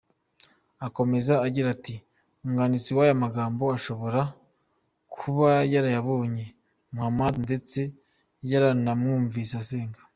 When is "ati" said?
1.75-1.95